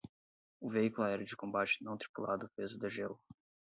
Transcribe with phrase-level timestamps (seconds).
[0.59, 3.21] O veículo aéreo de combate não tripulado fez o degelo